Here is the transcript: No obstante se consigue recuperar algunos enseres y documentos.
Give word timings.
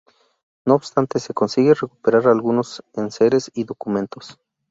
No 0.65 0.73
obstante 0.73 1.19
se 1.19 1.31
consigue 1.35 1.75
recuperar 1.75 2.25
algunos 2.27 2.81
enseres 2.95 3.51
y 3.53 3.65
documentos. 3.65 4.39